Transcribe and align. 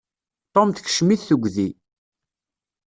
Tom 0.53 0.69
tekcem-it 0.71 1.21
tegdi. 1.27 1.69